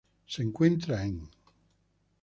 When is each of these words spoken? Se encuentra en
Se 0.25 0.41
encuentra 0.41 1.03
en 1.05 1.29